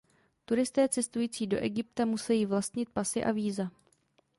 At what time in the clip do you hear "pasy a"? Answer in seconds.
2.89-3.31